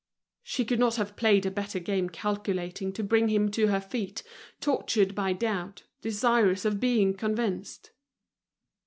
[0.41, 4.23] She could not have played a game better calculated to bring him to her feet,
[4.59, 7.91] tortured by doubt, desirous of being convinced.